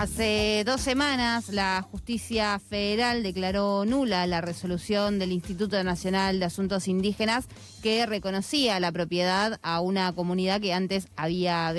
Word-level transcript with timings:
Hace 0.00 0.62
dos 0.64 0.80
semanas 0.80 1.50
la 1.50 1.82
justicia 1.82 2.58
federal 2.58 3.22
declaró 3.22 3.84
nula 3.84 4.26
la 4.26 4.40
resolución 4.40 5.18
del 5.18 5.30
Instituto 5.30 5.84
Nacional 5.84 6.40
de 6.40 6.46
Asuntos 6.46 6.88
Indígenas 6.88 7.44
que 7.82 8.06
reconocía 8.06 8.80
la 8.80 8.92
propiedad 8.92 9.60
a 9.60 9.82
una 9.82 10.10
comunidad 10.14 10.62
que 10.62 10.72
antes 10.72 11.08
había 11.16 11.74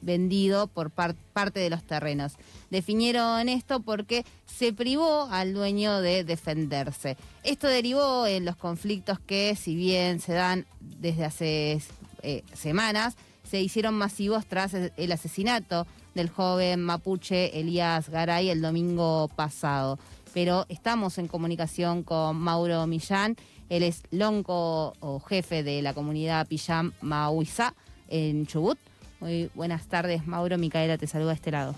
vendido 0.00 0.68
por 0.68 0.90
parte 0.90 1.60
de 1.60 1.68
los 1.68 1.82
terrenos. 1.82 2.36
Definieron 2.70 3.46
esto 3.50 3.80
porque 3.80 4.24
se 4.46 4.72
privó 4.72 5.28
al 5.30 5.52
dueño 5.52 6.00
de 6.00 6.24
defenderse. 6.24 7.18
Esto 7.44 7.66
derivó 7.66 8.26
en 8.26 8.46
los 8.46 8.56
conflictos 8.56 9.18
que, 9.20 9.54
si 9.54 9.76
bien 9.76 10.20
se 10.20 10.32
dan 10.32 10.64
desde 10.80 11.26
hace 11.26 11.82
eh, 12.22 12.42
semanas, 12.54 13.16
se 13.44 13.60
hicieron 13.60 13.92
masivos 13.92 14.46
tras 14.46 14.72
el 14.72 15.12
asesinato 15.12 15.86
del 16.16 16.30
joven 16.30 16.82
mapuche 16.82 17.60
Elías 17.60 18.08
Garay 18.08 18.48
el 18.48 18.62
domingo 18.62 19.28
pasado. 19.36 19.98
Pero 20.34 20.64
estamos 20.68 21.18
en 21.18 21.28
comunicación 21.28 22.02
con 22.02 22.38
Mauro 22.38 22.86
Millán, 22.86 23.36
él 23.68 23.82
es 23.82 24.02
lonco 24.10 24.94
o 25.00 25.20
jefe 25.20 25.62
de 25.62 25.82
la 25.82 25.94
comunidad 25.94 26.48
Pillán 26.48 26.92
Mahuizá 27.02 27.74
en 28.08 28.46
Chubut. 28.46 28.78
Muy 29.20 29.50
buenas 29.54 29.88
tardes, 29.88 30.26
Mauro. 30.26 30.58
Micaela 30.58 30.98
te 30.98 31.06
saluda 31.06 31.32
a 31.32 31.34
este 31.34 31.50
lado. 31.50 31.74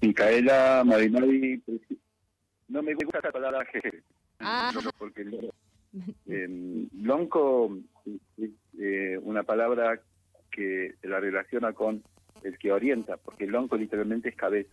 Micaela, 0.00 0.82
Marinari, 0.86 1.62
no 2.68 2.82
me 2.82 2.94
gusta 2.94 3.20
la 3.22 3.32
palabra 3.32 3.64
jefe, 3.66 4.02
ah. 4.38 4.72
porque 4.98 5.22
eh, 6.26 6.86
lonco 6.92 7.76
es 8.36 8.50
eh, 8.78 9.18
una 9.22 9.42
palabra 9.42 10.00
que 10.50 10.94
la 11.02 11.18
relaciona 11.18 11.72
con 11.72 12.02
el 12.42 12.58
que 12.58 12.72
orienta, 12.72 13.16
porque 13.16 13.44
el 13.44 13.50
lonco 13.50 13.76
literalmente 13.76 14.28
es 14.28 14.36
cabeza. 14.36 14.70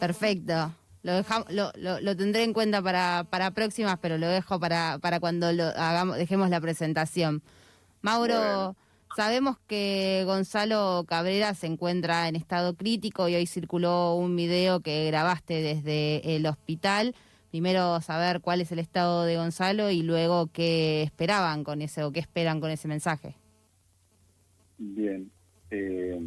Perfecto. 0.00 0.72
Lo, 1.02 1.22
lo, 1.48 2.00
lo, 2.00 2.16
tendré 2.16 2.44
en 2.44 2.52
cuenta 2.52 2.80
para, 2.80 3.24
para 3.28 3.50
próximas, 3.50 3.98
pero 4.00 4.18
lo 4.18 4.28
dejo 4.28 4.60
para, 4.60 4.98
para 5.00 5.18
cuando 5.18 5.52
lo 5.52 5.64
hagamos, 5.64 6.16
dejemos 6.16 6.48
la 6.48 6.60
presentación. 6.60 7.42
Mauro, 8.02 8.76
sabemos 9.16 9.58
que 9.66 10.22
Gonzalo 10.26 11.04
Cabrera 11.08 11.54
se 11.54 11.66
encuentra 11.66 12.28
en 12.28 12.36
estado 12.36 12.74
crítico 12.74 13.28
y 13.28 13.34
hoy 13.34 13.46
circuló 13.46 14.14
un 14.14 14.36
video 14.36 14.80
que 14.80 15.06
grabaste 15.06 15.54
desde 15.60 16.36
el 16.36 16.46
hospital. 16.46 17.14
Primero 17.50 18.00
saber 18.00 18.40
cuál 18.40 18.60
es 18.60 18.70
el 18.72 18.78
estado 18.78 19.24
de 19.24 19.36
Gonzalo 19.36 19.90
y 19.90 20.02
luego 20.02 20.46
qué 20.52 21.02
esperaban 21.02 21.64
con 21.64 21.82
ese 21.82 22.04
o 22.04 22.12
qué 22.12 22.20
esperan 22.20 22.60
con 22.60 22.70
ese 22.70 22.86
mensaje. 22.86 23.36
Bien, 24.78 25.30
eh, 25.72 26.20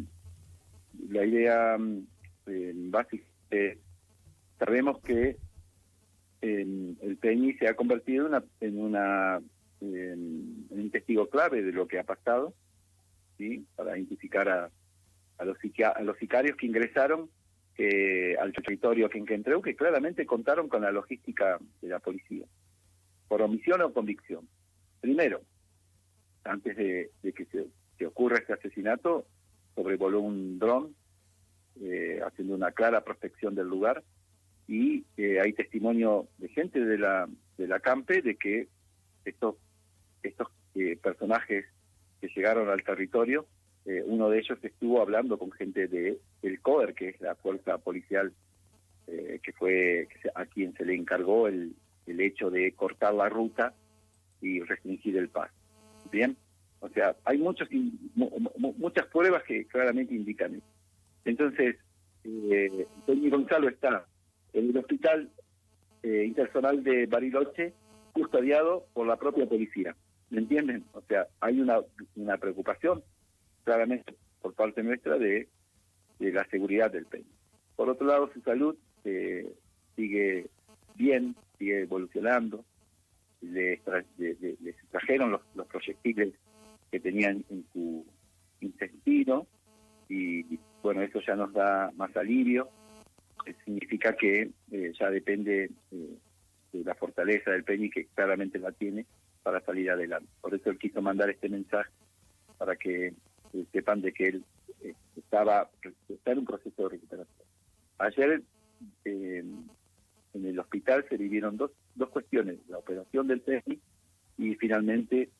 la 1.08 1.24
idea 1.24 1.76
eh, 2.46 2.72
básica 2.74 3.24
sabemos 4.58 5.00
que 5.02 5.36
el 6.40 7.18
Peñi 7.20 7.54
se 7.54 7.68
ha 7.68 7.74
convertido 7.74 8.28
en, 8.60 8.78
una, 8.78 9.40
en, 9.80 10.66
un 10.70 10.90
testigo 10.90 11.28
clave 11.28 11.62
de 11.62 11.72
lo 11.72 11.88
que 11.88 11.98
ha 11.98 12.04
pasado, 12.04 12.54
¿sí? 13.38 13.66
para 13.74 13.96
identificar 13.96 14.48
a, 14.48 14.70
los, 15.44 15.58
sicarios 15.58 16.56
que 16.56 16.66
ingresaron 16.66 17.30
eh, 17.78 18.36
al 18.40 18.52
territorio 18.52 19.08
que 19.08 19.18
entró, 19.18 19.60
que 19.60 19.76
claramente 19.76 20.24
contaron 20.24 20.68
con 20.68 20.82
la 20.82 20.92
logística 20.92 21.58
de 21.82 21.88
la 21.88 21.98
policía, 21.98 22.46
por 23.28 23.42
omisión 23.42 23.82
o 23.82 23.92
convicción. 23.92 24.48
Primero, 25.00 25.42
antes 26.44 26.76
de, 26.76 27.10
que 27.22 27.44
se, 27.46 27.66
que 27.98 28.06
ocurra 28.06 28.38
este 28.38 28.54
asesinato, 28.54 29.26
sobrevoló 29.76 30.20
un 30.20 30.58
dron 30.58 30.96
eh, 31.82 32.20
haciendo 32.26 32.54
una 32.54 32.72
clara 32.72 33.04
prospección 33.04 33.54
del 33.54 33.68
lugar. 33.68 34.02
Y 34.66 35.04
eh, 35.16 35.38
hay 35.40 35.52
testimonio 35.52 36.26
de 36.38 36.48
gente 36.48 36.80
de 36.80 36.98
la 36.98 37.28
de 37.58 37.68
la 37.68 37.78
campe 37.80 38.22
de 38.22 38.36
que 38.36 38.68
estos 39.24 39.56
estos 40.22 40.48
eh, 40.74 40.98
personajes 41.00 41.66
que 42.20 42.28
llegaron 42.34 42.68
al 42.68 42.82
territorio 42.82 43.46
uno 44.06 44.28
de 44.28 44.40
ellos 44.40 44.58
estuvo 44.62 45.00
hablando 45.00 45.38
con 45.38 45.52
gente 45.52 45.86
de 45.86 46.18
el 46.42 46.60
COER 46.60 46.92
que 46.92 47.10
es 47.10 47.20
la 47.20 47.36
fuerza 47.36 47.78
policial 47.78 48.32
que 49.06 49.52
fue 49.56 50.08
a 50.34 50.44
quien 50.46 50.74
se 50.74 50.84
le 50.84 50.96
encargó 50.96 51.46
el, 51.46 51.76
el 52.08 52.20
hecho 52.20 52.50
de 52.50 52.72
cortar 52.72 53.14
la 53.14 53.28
ruta 53.28 53.74
y 54.40 54.60
restringir 54.60 55.16
el 55.16 55.28
paso. 55.28 55.54
Bien 56.10 56.36
o 56.80 56.88
sea, 56.90 57.16
hay 57.24 57.38
muchos, 57.38 57.68
muchas 58.56 59.06
pruebas 59.06 59.42
que 59.44 59.66
claramente 59.66 60.14
indican 60.14 60.54
eso. 60.54 60.66
Entonces, 61.24 61.76
eh, 62.24 62.86
Gonzalo 63.06 63.68
está 63.68 64.06
en 64.52 64.70
el 64.70 64.76
hospital 64.76 65.30
eh, 66.02 66.24
internacional 66.26 66.82
de 66.84 67.06
Bariloche, 67.06 67.72
custodiado 68.12 68.86
por 68.92 69.06
la 69.06 69.16
propia 69.16 69.46
policía. 69.46 69.96
¿Me 70.30 70.38
entienden? 70.38 70.84
O 70.92 71.02
sea, 71.02 71.26
hay 71.40 71.60
una, 71.60 71.80
una 72.16 72.36
preocupación 72.36 73.02
claramente 73.64 74.14
por 74.40 74.54
parte 74.54 74.82
nuestra 74.82 75.18
de, 75.18 75.48
de 76.18 76.32
la 76.32 76.44
seguridad 76.46 76.90
del 76.90 77.06
peña. 77.06 77.26
Por 77.76 77.88
otro 77.90 78.06
lado, 78.06 78.30
su 78.32 78.40
salud 78.40 78.76
eh, 79.04 79.52
sigue 79.94 80.46
bien, 80.94 81.36
sigue 81.58 81.82
evolucionando. 81.82 82.64
Le, 83.40 83.80
le, 84.18 84.74
trajeron 84.90 85.32
los, 85.32 85.42
los 85.54 85.66
proyectiles 85.66 86.34
tenían 87.00 87.44
en 87.50 87.64
su 87.72 88.04
intestino 88.60 89.46
y 90.08 90.58
bueno, 90.82 91.02
eso 91.02 91.20
ya 91.20 91.34
nos 91.34 91.52
da 91.52 91.90
más 91.96 92.16
alivio, 92.16 92.68
eh, 93.44 93.54
significa 93.64 94.16
que 94.16 94.50
eh, 94.70 94.92
ya 94.98 95.10
depende 95.10 95.70
eh, 95.92 96.18
de 96.72 96.84
la 96.84 96.94
fortaleza 96.94 97.50
del 97.50 97.64
Peñi, 97.64 97.90
que 97.90 98.06
claramente 98.06 98.58
la 98.58 98.72
tiene, 98.72 99.06
para 99.42 99.60
salir 99.60 99.90
adelante. 99.90 100.28
Por 100.40 100.54
eso 100.54 100.70
él 100.70 100.78
quiso 100.78 101.02
mandar 101.02 101.30
este 101.30 101.48
mensaje, 101.48 101.90
para 102.58 102.76
que 102.76 103.14
sepan 103.72 104.00
de 104.00 104.12
que 104.12 104.28
él 104.28 104.44
estaba 105.16 105.70
está 106.08 106.32
en 106.32 106.38
un 106.38 106.44
proceso 106.44 106.84
de 106.84 106.88
recuperación. 106.90 107.48
Ayer 107.98 108.42
en 109.04 109.66
el 110.34 110.58
hospital 110.58 111.04
se 111.08 111.16
vivieron 111.16 111.56
dos, 111.56 111.70
dos 111.94 112.10
cuestiones, 112.10 112.58
la 112.68 112.78
operación 112.78 113.26
del 113.26 113.40
Peñi 113.40 113.80
y 114.38 114.54
finalmente 114.56 115.30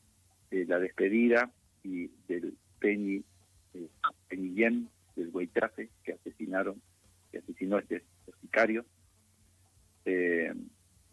la 0.51 0.79
despedida 0.79 1.51
y 1.83 2.11
del 2.29 2.57
Peñi, 2.79 3.23
eh, 3.75 3.89
del 5.17 5.31
Huaytrafe, 5.33 5.89
que 6.05 6.12
asesinaron, 6.12 6.81
que 7.31 7.39
asesinó 7.39 7.79
este, 7.79 7.97
este 7.97 8.41
sicario. 8.41 8.84
Eh, 10.05 10.53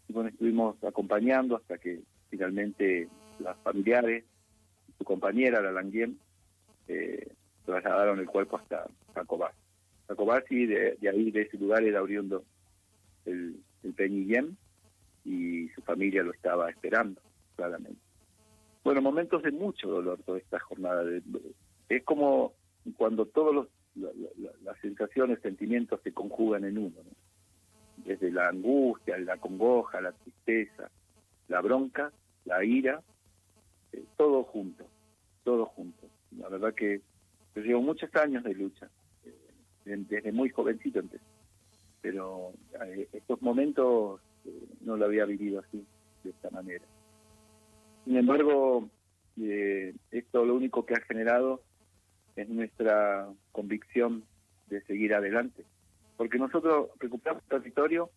y 0.08 0.12
bueno, 0.12 0.28
estuvimos 0.28 0.82
acompañando 0.84 1.56
hasta 1.56 1.78
que 1.78 2.00
finalmente 2.30 3.08
las 3.38 3.56
familiares, 3.58 4.24
su 4.98 5.04
compañera, 5.04 5.62
la 5.62 5.72
Languien, 5.72 6.18
eh, 6.88 7.32
trasladaron 7.64 8.18
el 8.18 8.26
cuerpo 8.26 8.58
hasta 8.58 8.86
Jacobás. 9.14 9.54
Jacobás 10.06 10.44
y 10.50 10.66
de, 10.66 10.98
ahí, 11.10 11.30
de 11.30 11.42
ese 11.42 11.56
lugar, 11.56 11.82
era 11.82 12.00
abriendo 12.00 12.44
el, 13.24 13.56
el 13.82 14.56
y 15.24 15.68
su 15.70 15.80
familia 15.80 16.22
lo 16.22 16.32
estaba 16.32 16.68
esperando, 16.68 17.20
claramente. 17.56 18.03
Bueno, 18.84 19.00
momentos 19.00 19.42
de 19.42 19.50
mucho 19.50 19.88
dolor 19.88 20.20
toda 20.24 20.38
esta 20.38 20.60
jornada. 20.60 21.02
De, 21.04 21.22
es 21.88 22.04
como 22.04 22.52
cuando 22.98 23.24
todas 23.24 23.66
las 23.94 24.78
sensaciones, 24.82 25.40
sentimientos 25.40 26.00
se 26.02 26.12
conjugan 26.12 26.64
en 26.64 26.76
uno. 26.76 26.96
Desde 27.96 28.30
la 28.30 28.48
angustia, 28.48 29.16
la 29.18 29.38
congoja, 29.38 30.02
la 30.02 30.12
tristeza, 30.12 30.90
la 31.48 31.62
bronca, 31.62 32.12
la 32.44 32.62
ira, 32.62 33.02
eh, 33.92 34.04
todo 34.18 34.42
junto, 34.44 34.84
todo 35.44 35.64
junto. 35.64 36.06
La 36.36 36.50
verdad 36.50 36.74
que 36.74 37.00
yo 37.54 37.62
llevo 37.62 37.80
muchos 37.80 38.14
años 38.16 38.44
de 38.44 38.54
lucha, 38.54 38.90
eh, 39.24 39.96
desde 39.96 40.32
muy 40.32 40.50
jovencito 40.50 40.98
empecé, 40.98 41.24
pero 42.02 42.52
eh, 42.84 43.08
estos 43.12 43.40
momentos 43.40 44.20
no 44.82 44.96
lo 44.98 45.06
había 45.06 45.24
vivido 45.24 45.60
así, 45.60 45.86
de 46.22 46.30
esta 46.30 46.50
manera. 46.50 46.84
Sin 48.04 48.16
embargo, 48.16 48.88
eh, 49.40 49.94
esto 50.10 50.44
lo 50.44 50.54
único 50.54 50.84
que 50.84 50.94
ha 50.94 51.00
generado 51.00 51.62
es 52.36 52.48
nuestra 52.48 53.28
convicción 53.52 54.24
de 54.68 54.82
seguir 54.82 55.14
adelante. 55.14 55.64
Porque 56.16 56.38
nosotros 56.38 56.90
recuperamos 56.98 57.42
territorio 57.44 58.10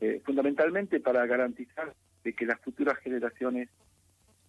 eh, 0.00 0.20
fundamentalmente 0.24 1.00
para 1.00 1.26
garantizar 1.26 1.94
de 2.24 2.32
que 2.34 2.46
las 2.46 2.60
futuras 2.60 2.98
generaciones 2.98 3.68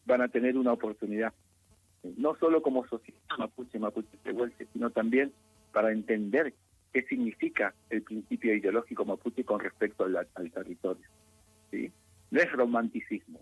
van 0.05 0.21
a 0.21 0.27
tener 0.27 0.57
una 0.57 0.73
oportunidad, 0.73 1.33
no 2.17 2.35
solo 2.35 2.61
como 2.61 2.87
sociedad 2.87 3.19
mapuche, 3.37 3.79
mapuche 3.79 4.17
tehuelche, 4.23 4.67
sino 4.73 4.89
también 4.89 5.31
para 5.71 5.91
entender 5.91 6.53
qué 6.91 7.03
significa 7.03 7.73
el 7.89 8.01
principio 8.01 8.53
ideológico 8.53 9.05
mapuche 9.05 9.43
con 9.45 9.59
respecto 9.59 10.03
al, 10.03 10.15
al 10.17 10.51
territorio. 10.51 11.07
¿sí? 11.69 11.91
No 12.31 12.41
es 12.41 12.51
romanticismo, 12.51 13.39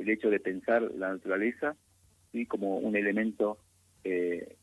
el 0.00 0.08
hecho 0.08 0.30
de 0.30 0.40
pensar 0.40 0.82
la 0.96 1.12
naturaleza 1.12 1.76
¿sí? 2.32 2.46
como 2.46 2.78
un 2.78 2.96
elemento 2.96 3.58
eh, 4.04 4.56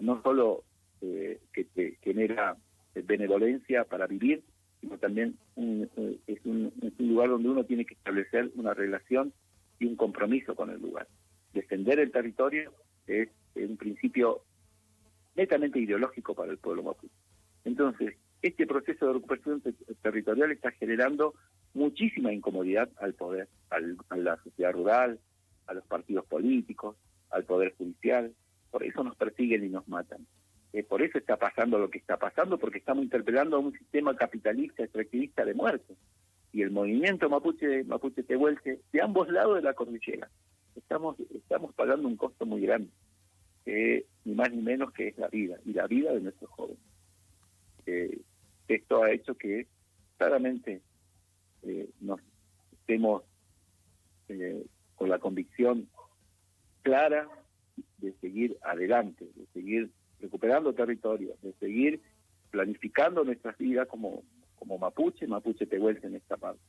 no 0.00 0.22
solo 0.22 0.64
eh, 1.00 1.40
que 1.52 1.96
genera 2.02 2.56
benevolencia 2.94 3.84
para 3.84 4.06
vivir, 4.06 4.42
sino 4.80 4.98
también 4.98 5.36
eh, 5.56 6.18
es, 6.26 6.44
un, 6.44 6.72
lugar 6.98 7.30
donde 7.30 7.48
uno 7.48 7.64
tiene 7.64 7.84
que 7.84 7.94
establecer 7.94 8.50
una 8.56 8.74
relación 8.74 9.32
y 9.78 9.86
un 9.86 9.96
compromiso 9.96 10.54
con 10.54 10.70
el 10.70 10.80
lugar. 10.80 11.06
Defender 11.52 11.98
el 11.98 12.10
territorio 12.10 12.72
es 13.06 13.28
un 13.54 13.76
principio 13.76 14.42
netamente 15.34 15.78
ideológico 15.78 16.34
para 16.34 16.52
el 16.52 16.58
pueblo 16.58 16.82
mapuche. 16.82 17.12
Entonces, 17.64 18.16
este 18.42 18.66
proceso 18.66 19.06
de 19.06 19.12
recuperación 19.14 19.62
territorial 20.02 20.52
está 20.52 20.70
generando 20.72 21.34
muchísima 21.74 22.32
incomodidad 22.32 22.88
al 22.98 23.14
poder, 23.14 23.48
a 23.70 24.16
la 24.16 24.36
sociedad 24.42 24.72
rural, 24.72 25.18
a 25.66 25.74
los 25.74 25.84
partidos 25.86 26.24
políticos, 26.26 26.96
al 27.30 27.44
poder 27.44 27.74
judicial. 27.76 28.32
Por 28.70 28.84
eso 28.84 29.02
nos 29.02 29.16
persiguen 29.16 29.64
y 29.64 29.68
nos 29.68 29.86
matan. 29.88 30.26
Eh, 30.72 30.82
por 30.82 31.02
eso 31.02 31.18
está 31.18 31.36
pasando 31.36 31.78
lo 31.78 31.90
que 31.90 31.98
está 31.98 32.18
pasando, 32.18 32.58
porque 32.58 32.78
estamos 32.78 33.04
interpelando 33.04 33.56
a 33.56 33.60
un 33.60 33.72
sistema 33.72 34.14
capitalista, 34.14 34.82
extractivista 34.82 35.44
de 35.44 35.54
muerte. 35.54 35.94
Y 36.52 36.62
el 36.62 36.70
movimiento 36.70 37.28
mapuche, 37.28 37.84
mapuche 37.84 38.22
tehuelche, 38.22 38.80
de 38.92 39.02
ambos 39.02 39.28
lados 39.28 39.56
de 39.56 39.62
la 39.62 39.74
cordillera, 39.74 40.30
estamos, 40.74 41.16
estamos 41.34 41.74
pagando 41.74 42.08
un 42.08 42.16
costo 42.16 42.46
muy 42.46 42.60
grande, 42.60 42.90
ni 44.24 44.34
más 44.34 44.52
ni 44.52 44.62
menos 44.62 44.92
que 44.92 45.08
es 45.08 45.18
la 45.18 45.28
vida, 45.28 45.56
y 45.64 45.72
la 45.72 45.86
vida 45.86 46.12
de 46.12 46.20
nuestros 46.20 46.50
jóvenes. 46.50 46.78
Eh, 47.86 48.20
esto 48.68 49.02
ha 49.02 49.10
hecho 49.10 49.34
que 49.34 49.66
claramente 50.18 50.82
eh, 51.62 51.88
nos 52.00 52.20
estemos 52.72 53.22
con 54.96 55.08
la 55.08 55.18
convicción 55.20 55.88
clara 56.82 57.28
de 57.98 58.12
seguir 58.20 58.56
adelante, 58.62 59.28
de 59.34 59.46
seguir 59.52 59.90
recuperando 60.20 60.72
territorio, 60.72 61.36
de 61.42 61.52
seguir 61.60 62.00
planificando 62.50 63.24
nuestras 63.24 63.56
vidas 63.58 63.86
como, 63.88 64.22
como 64.58 64.78
mapuche, 64.78 65.26
mapuche 65.26 65.66
tehuelche 65.66 66.06
en 66.06 66.16
esta 66.16 66.36
parte. 66.36 66.60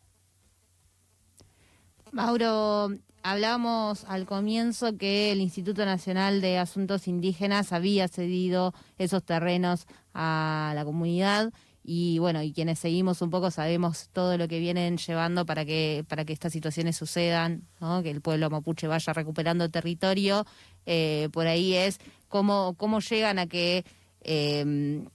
Mauro, 2.11 2.89
hablábamos 3.21 4.05
al 4.05 4.25
comienzo 4.25 4.97
que 4.97 5.31
el 5.31 5.41
Instituto 5.41 5.85
Nacional 5.85 6.41
de 6.41 6.57
Asuntos 6.57 7.07
Indígenas 7.07 7.73
había 7.73 8.07
cedido 8.07 8.73
esos 8.97 9.23
terrenos 9.23 9.87
a 10.13 10.71
la 10.75 10.85
comunidad 10.85 11.51
y 11.89 12.19
bueno, 12.19 12.43
y 12.43 12.51
quienes 12.51 12.79
seguimos 12.79 13.21
un 13.21 13.29
poco 13.29 13.49
sabemos 13.49 14.09
todo 14.11 14.37
lo 14.37 14.49
que 14.49 14.59
vienen 14.59 14.97
llevando 14.97 15.45
para 15.45 15.63
que 15.63 16.03
para 16.09 16.25
que 16.25 16.33
estas 16.33 16.51
situaciones 16.51 16.97
sucedan, 16.97 17.65
que 18.03 18.11
el 18.11 18.19
pueblo 18.19 18.49
mapuche 18.49 18.87
vaya 18.87 19.13
recuperando 19.13 19.69
territorio. 19.69 20.45
Eh, 20.85 21.29
por 21.31 21.47
ahí 21.47 21.75
es 21.75 21.99
cómo, 22.27 22.75
cómo 22.75 22.99
llegan 22.99 23.39
a 23.39 23.47
que 23.47 23.85
em, 24.19 25.05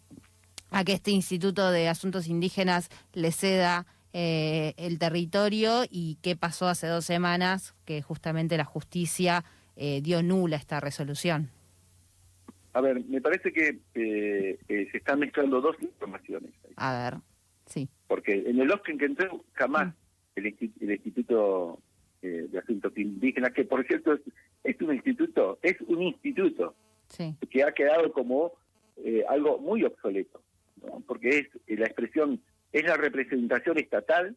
a 0.71 0.83
que 0.83 0.95
este 0.95 1.11
Instituto 1.11 1.71
de 1.71 1.91
Asuntos 1.91 2.27
Indígenas 2.27 2.89
le 3.13 3.33
ceda 3.33 3.85
eh, 4.15 4.73
el 4.79 4.99
territorio 4.99 5.85
y 5.91 6.17
qué 6.23 6.37
pasó 6.37 6.69
hace 6.69 6.87
dos 6.87 7.05
semanas 7.05 7.75
que 7.85 8.01
justamente 8.01 8.57
la 8.57 8.65
justicia 8.65 9.45
eh, 9.77 10.01
dio 10.03 10.23
nula 10.23 10.57
esta 10.57 10.81
resolución. 10.81 11.51
A 12.75 12.81
ver, 12.81 13.05
me 13.05 13.21
parece 13.21 13.53
que 13.53 13.81
eh, 13.95 14.59
eh, 14.69 14.89
se 14.91 14.97
están 14.97 15.21
mezclando 15.21 15.61
dos 15.61 15.77
informaciones. 15.81 16.53
A 16.77 17.05
ver, 17.05 17.21
sí. 17.67 17.89
Porque 18.09 18.35
en 18.47 18.61
el 18.61 18.71
Oscar 18.71 18.97
que 18.97 19.05
entré 19.05 19.29
jamás 19.53 19.89
mm. 19.89 19.93
el, 20.37 20.47
Instituto 20.91 21.79
eh, 22.23 22.47
de 22.51 22.59
Asuntos 22.59 22.97
Indígenas, 22.97 23.53
que 23.53 23.65
por 23.65 23.87
cierto 23.87 24.19
es, 24.65 24.81
un 24.81 24.95
instituto, 24.95 25.59
es 25.63 25.81
un 25.83 26.03
instituto 26.03 26.75
que 27.51 27.63
ha 27.63 27.73
quedado 27.73 28.11
como 28.13 28.53
algo 29.29 29.59
muy 29.59 29.85
obsoleto, 29.85 30.43
porque 31.07 31.51
es 31.67 31.79
la 31.79 31.85
expresión, 31.85 32.41
es 32.73 32.85
la 32.85 32.97
representación 32.97 33.79
estatal 33.79 34.35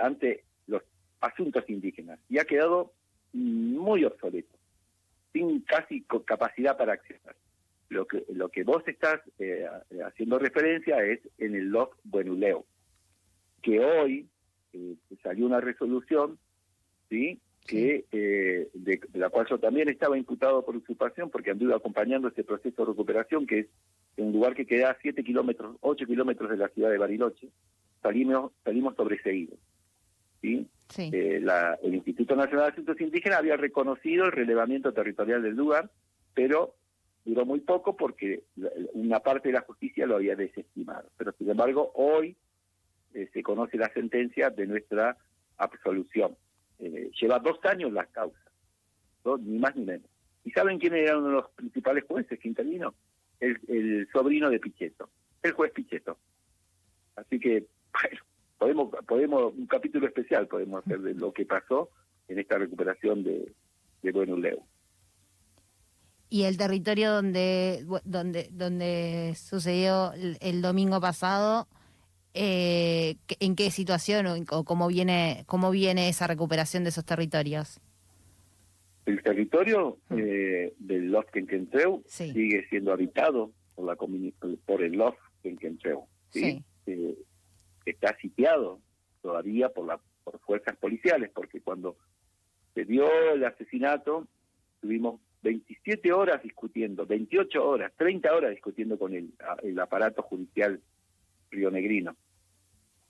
ante 0.00 0.42
los 0.66 0.82
asuntos 1.20 1.64
indígenas 1.68 2.18
y 2.28 2.38
ha 2.38 2.44
quedado 2.44 2.92
muy 3.32 4.04
obsoleto 4.04 4.56
sin 5.32 5.60
casi 5.60 6.04
capacidad 6.24 6.76
para 6.76 6.94
acceder. 6.94 7.36
Lo 7.94 8.06
que, 8.06 8.24
lo 8.32 8.48
que 8.48 8.64
vos 8.64 8.82
estás 8.86 9.20
eh, 9.38 9.66
haciendo 10.04 10.40
referencia 10.40 10.96
es 11.04 11.20
en 11.38 11.54
el 11.54 11.68
LOF 11.68 11.94
Buenuleo, 12.02 12.66
que 13.62 13.78
hoy 13.78 14.28
eh, 14.72 14.96
salió 15.22 15.46
una 15.46 15.60
resolución, 15.60 16.36
¿sí? 17.08 17.40
que 17.64 18.04
eh, 18.10 18.68
de, 18.74 19.00
la 19.14 19.30
cual 19.30 19.46
yo 19.48 19.58
también 19.58 19.88
estaba 19.88 20.18
imputado 20.18 20.64
por 20.64 20.76
usurpación 20.76 21.30
porque 21.30 21.52
anduve 21.52 21.72
acompañando 21.72 22.26
este 22.26 22.42
proceso 22.42 22.82
de 22.82 22.90
recuperación 22.90 23.46
que 23.46 23.60
es 23.60 23.66
un 24.16 24.32
lugar 24.32 24.56
que 24.56 24.66
queda 24.66 24.90
a 24.90 24.98
7 25.00 25.22
kilómetros, 25.22 25.76
8 25.80 26.04
kilómetros 26.04 26.50
de 26.50 26.56
la 26.56 26.68
ciudad 26.68 26.90
de 26.90 26.98
Bariloche. 26.98 27.48
Salimos, 28.02 28.50
salimos 28.64 28.96
sobreseídos. 28.96 29.58
¿sí? 30.42 30.68
el 30.96 31.94
Instituto 31.94 32.34
Nacional 32.34 32.66
de 32.66 32.72
Asuntos 32.72 33.00
Indígenas 33.00 33.38
había 33.38 33.56
reconocido 33.56 34.26
el 34.26 34.32
relevamiento 34.32 34.92
territorial 34.92 35.42
del 35.42 35.54
lugar, 35.54 35.90
pero 36.34 36.74
duró 37.24 37.46
muy 37.46 37.60
poco 37.60 37.96
porque 37.96 38.44
una 38.92 39.20
parte 39.20 39.48
de 39.48 39.54
la 39.54 39.62
justicia 39.62 40.06
lo 40.06 40.16
había 40.16 40.36
desestimado. 40.36 41.08
Pero 41.16 41.32
sin 41.38 41.50
embargo, 41.50 41.90
hoy 41.94 42.36
eh, 43.14 43.28
se 43.32 43.42
conoce 43.42 43.78
la 43.78 43.92
sentencia 43.92 44.50
de 44.50 44.66
nuestra 44.66 45.16
absolución. 45.56 46.36
Eh, 46.78 47.10
lleva 47.20 47.38
dos 47.38 47.58
años 47.64 47.92
la 47.92 48.06
causa, 48.06 48.50
ni 49.40 49.58
más 49.58 49.74
ni 49.76 49.84
menos. 49.84 50.08
¿Y 50.44 50.50
saben 50.50 50.78
quién 50.78 50.94
era 50.94 51.16
uno 51.16 51.28
de 51.28 51.34
los 51.34 51.50
principales 51.50 52.04
jueces 52.06 52.38
que 52.38 52.48
intervino? 52.48 52.94
El, 53.40 53.58
el 53.68 54.08
sobrino 54.12 54.50
de 54.50 54.60
Pichetto, 54.60 55.08
el 55.42 55.52
juez 55.52 55.72
Pichetto. 55.72 56.18
Así 57.16 57.40
que, 57.40 57.66
bueno, 58.02 58.20
podemos, 58.58 58.90
podemos, 59.06 59.54
un 59.54 59.66
capítulo 59.66 60.06
especial 60.06 60.46
podemos 60.46 60.84
hacer 60.84 61.00
de 61.00 61.14
lo 61.14 61.32
que 61.32 61.46
pasó 61.46 61.90
en 62.28 62.38
esta 62.38 62.58
recuperación 62.58 63.22
de, 63.22 63.52
de 64.02 64.12
Bueno 64.12 64.36
Leo. 64.36 64.66
Y 66.34 66.46
el 66.46 66.56
territorio 66.56 67.12
donde, 67.12 67.84
donde, 68.04 68.48
donde 68.50 69.34
sucedió 69.36 70.12
el, 70.40 70.62
domingo 70.62 71.00
pasado, 71.00 71.68
eh, 72.34 73.14
¿en 73.38 73.54
qué 73.54 73.70
situación 73.70 74.44
o, 74.50 74.64
cómo 74.64 74.88
viene 74.88 75.44
cómo 75.46 75.70
viene 75.70 76.08
esa 76.08 76.26
recuperación 76.26 76.82
de 76.82 76.88
esos 76.88 77.04
territorios? 77.04 77.80
El 79.06 79.22
territorio 79.22 79.98
mm. 80.08 80.18
eh, 80.18 80.72
del 80.76 81.12
Lof 81.12 81.30
Kenkentreu 81.30 82.02
sigue 82.08 82.66
siendo 82.68 82.92
habitado 82.92 83.52
por 83.76 83.86
la 83.86 83.94
por 83.94 84.82
el 84.82 84.92
Lof 84.94 85.14
Kenkentreu. 85.40 86.08
¿sí? 86.30 86.64
Eh, 86.86 87.16
está 87.86 88.16
sitiado 88.16 88.80
todavía 89.22 89.68
por 89.68 89.86
la 89.86 90.00
por 90.24 90.40
fuerzas 90.40 90.76
policiales, 90.78 91.30
porque 91.32 91.60
cuando 91.60 91.96
se 92.74 92.84
dio 92.84 93.06
el 93.32 93.44
asesinato 93.44 94.26
tuvimos 94.80 95.20
27 95.44 96.10
horas 96.10 96.42
discutiendo, 96.42 97.04
28 97.06 97.68
horas, 97.68 97.92
30 97.96 98.34
horas 98.34 98.50
discutiendo 98.50 98.98
con 98.98 99.12
el, 99.14 99.30
aparato 99.78 100.22
judicial 100.22 100.80
rionegrino, 101.50 102.16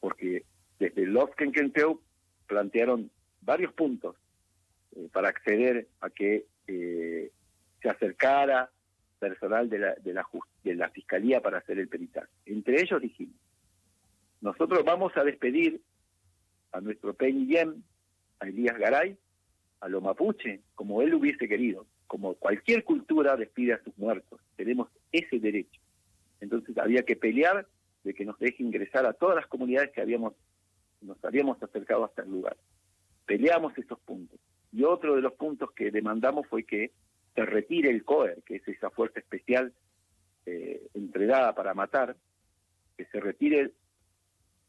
porque 0.01 0.45
desde 0.79 1.07
los 1.07 1.31
Kenkentreu 1.37 2.03
plantearon 2.49 3.11
varios 3.41 3.73
puntos 3.73 4.17
eh, 4.97 5.09
para 5.13 5.29
acceder 5.29 5.87
a 6.01 6.11
que 6.11 6.47
eh, 6.67 7.31
se 7.81 7.89
acercara 7.89 8.69
personal 9.21 9.71
de 9.71 9.79
la, 9.79 9.95
de, 9.95 10.13
la, 10.13 10.27
de 10.65 10.75
la 10.75 10.91
Fiscalía 10.91 11.41
para 11.41 11.59
hacer 11.59 11.79
el 11.79 11.89
peritaje. 11.89 12.29
Entre 12.47 12.83
ellos 12.83 13.01
dijimos, 13.01 13.37
nosotros 14.41 14.85
vamos 14.85 15.17
a 15.17 15.23
despedir 15.23 15.81
a 16.73 16.81
nuestro 16.81 17.17
Yem, 17.17 17.83
a 18.41 18.49
Elías 18.49 18.77
Garay, 18.77 19.17
a 19.81 19.89
lo 19.89 20.01
mapuche, 20.01 20.63
como 20.75 21.01
él 21.01 21.15
hubiese 21.15 21.49
querido 21.49 21.87
como 22.07 22.35
cualquier 22.35 22.85
cultura 22.85 23.37
despide 23.37 23.75
a 23.75 23.83
sus 23.83 23.97
muertos. 23.99 24.41
Tenemos 24.57 24.89
ese 25.13 25.39
derecho. 25.39 25.81
Entonces 26.41 26.77
había 26.79 27.03
que 27.03 27.17
pelear 27.17 27.67
de 28.03 28.15
que 28.15 28.25
nos 28.25 28.39
deje 28.39 28.63
ingresar 28.63 29.07
a 29.07 29.15
todas 29.15 29.37
las 29.37 29.47
comunidades 29.47 29.91
que 29.93 30.01
habíamos 30.01 30.35
nos 31.05 31.23
habíamos 31.25 31.63
acercado 31.63 32.05
hasta 32.05 32.23
el 32.23 32.31
lugar. 32.31 32.57
Peleamos 33.27 33.77
esos 33.79 33.99
puntos. 34.01 34.41
Y 34.73 34.85
otro 34.85 35.15
de 35.15 35.21
los 35.21 35.35
puntos 35.35 35.71
que 35.73 35.91
demandamos 35.91 36.47
fue 36.49 36.65
que 36.65 36.93
se 37.35 37.45
retire 37.45 37.91
el 37.91 38.05
COER, 38.05 38.43
que 38.43 38.57
es 38.57 38.69
esa 38.69 38.91
fuerza 38.91 39.21
especial 39.21 39.73
eh, 40.47 40.89
entregada 40.95 41.55
para 41.55 41.75
matar, 41.75 42.17
que 42.97 43.05
se 43.07 43.21
retire 43.21 43.73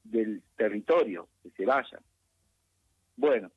del 0.03 0.43
territorio, 0.55 1.27
que 1.41 1.49
se 1.51 1.65
vaya. 1.65 1.99
Bueno, 3.17 3.51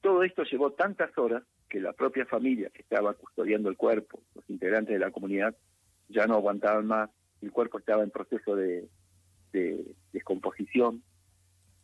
todo 0.00 0.24
esto 0.24 0.44
llevó 0.44 0.72
tantas 0.72 1.16
horas 1.18 1.42
que 1.70 1.80
la 1.80 1.92
propia 1.92 2.26
familia 2.26 2.68
que 2.68 2.82
estaba 2.82 3.14
custodiando 3.14 3.70
el 3.70 3.76
cuerpo, 3.76 4.20
los 4.34 4.44
integrantes 4.50 4.92
de 4.92 4.98
la 4.98 5.12
comunidad, 5.12 5.56
ya 6.08 6.26
no 6.26 6.34
aguantaban 6.34 6.86
más, 6.86 7.08
el 7.40 7.52
cuerpo 7.52 7.78
estaba 7.78 8.02
en 8.02 8.10
proceso 8.10 8.56
de, 8.56 8.88
descomposición, 10.12 11.02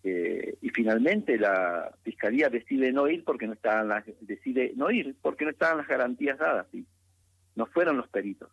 eh, 0.02 0.56
y 0.60 0.68
finalmente 0.70 1.38
la 1.38 1.92
fiscalía 2.02 2.48
decide 2.48 2.92
no 2.92 3.08
ir 3.08 3.24
porque 3.24 3.46
no 3.46 3.54
estaban 3.54 3.88
las, 3.88 4.04
decide 4.20 4.72
no 4.76 4.90
ir 4.90 5.16
porque 5.20 5.44
no 5.44 5.50
estaban 5.50 5.78
las 5.78 5.88
garantías 5.88 6.38
dadas, 6.38 6.66
y 6.72 6.84
no 7.54 7.66
fueron 7.66 7.96
los 7.96 8.08
peritos. 8.08 8.50